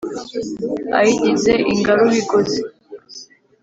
Ayigize 0.99 1.53
ingaru 1.73 2.03
Bigozi 2.13 2.61